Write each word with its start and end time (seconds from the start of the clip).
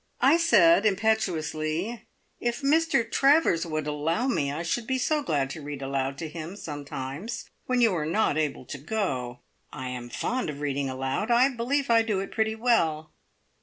I 0.21 0.37
said 0.37 0.83
impetuously: 0.83 2.07
"If 2.39 2.61
Mr 2.63 3.07
Travers 3.11 3.67
would 3.67 3.85
allow 3.85 4.27
me, 4.27 4.51
I 4.51 4.63
should 4.63 4.87
be 4.87 4.97
so 4.97 5.21
glad 5.21 5.51
to 5.51 5.61
read 5.61 5.83
aloud 5.83 6.17
to 6.17 6.27
him 6.27 6.55
sometimes, 6.55 7.51
when 7.67 7.81
you 7.81 7.95
are 7.95 8.07
not 8.07 8.35
able 8.35 8.65
to 8.65 8.79
go. 8.79 9.41
I 9.71 9.89
am 9.89 10.09
fond 10.09 10.49
of 10.49 10.59
reading 10.59 10.89
aloud; 10.89 11.29
I 11.29 11.49
believe 11.49 11.91
I 11.91 12.01
do 12.01 12.19
it 12.19 12.31
pretty 12.31 12.55
well." 12.55 13.11